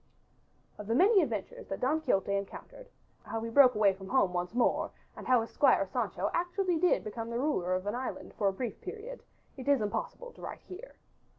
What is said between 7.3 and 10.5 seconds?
ruler of an island for a brief period, it is impossible to